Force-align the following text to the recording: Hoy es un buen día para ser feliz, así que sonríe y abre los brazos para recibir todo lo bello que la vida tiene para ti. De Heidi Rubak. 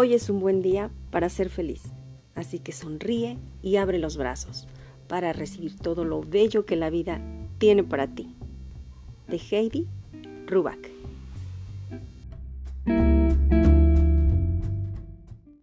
Hoy 0.00 0.14
es 0.14 0.30
un 0.30 0.38
buen 0.38 0.62
día 0.62 0.92
para 1.10 1.28
ser 1.28 1.50
feliz, 1.50 1.82
así 2.36 2.60
que 2.60 2.70
sonríe 2.70 3.36
y 3.62 3.78
abre 3.78 3.98
los 3.98 4.16
brazos 4.16 4.68
para 5.08 5.32
recibir 5.32 5.76
todo 5.76 6.04
lo 6.04 6.20
bello 6.20 6.64
que 6.64 6.76
la 6.76 6.88
vida 6.88 7.20
tiene 7.58 7.82
para 7.82 8.06
ti. 8.06 8.36
De 9.26 9.38
Heidi 9.38 9.88
Rubak. 10.46 10.87